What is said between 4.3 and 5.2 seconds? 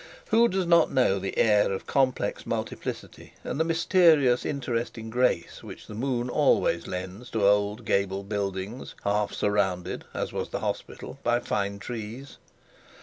interesting